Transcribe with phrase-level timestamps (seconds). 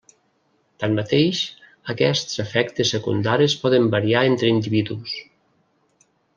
[0.83, 1.41] Tanmateix
[1.95, 5.17] aquests efectes secundaris poden variar entre individus.